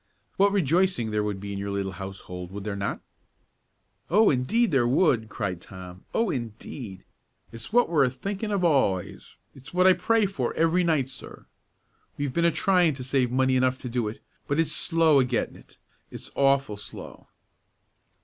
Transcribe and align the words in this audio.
What 0.37 0.51
rejoicing 0.51 1.11
there 1.11 1.23
would 1.23 1.39
be 1.39 1.53
in 1.53 1.59
your 1.59 1.69
little 1.69 1.91
household, 1.91 2.51
would 2.51 2.63
there 2.63 2.75
not?" 2.75 3.01
"Oh, 4.09 4.31
indeed 4.31 4.71
there 4.71 4.87
would!" 4.87 5.29
cried 5.29 5.61
Tom, 5.61 6.05
"oh, 6.11 6.31
indeed! 6.31 7.03
It's 7.51 7.71
what 7.71 7.87
we're 7.87 8.05
a 8.05 8.09
thinkin' 8.09 8.51
of 8.51 8.63
al'ays; 8.63 9.37
it's 9.53 9.75
what 9.75 9.85
I 9.85 9.93
pray 9.93 10.25
for 10.25 10.55
every 10.55 10.83
night, 10.83 11.07
sir. 11.07 11.45
We've 12.17 12.33
been 12.33 12.45
a 12.45 12.51
tryin' 12.51 12.95
to 12.95 13.03
save 13.03 13.29
money 13.29 13.55
enough 13.55 13.77
to 13.81 13.89
do 13.89 14.07
it, 14.07 14.23
but 14.47 14.59
it's 14.59 14.71
slow 14.73 15.19
a 15.19 15.23
gettin' 15.23 15.55
it, 15.57 15.77
it's 16.09 16.31
awful 16.33 16.77
slow." 16.77 17.27